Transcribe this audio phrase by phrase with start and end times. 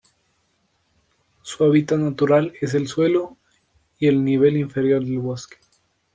[1.43, 3.37] Su hábitat natural es el suelo
[3.99, 5.57] y el nivel inferior del bosque.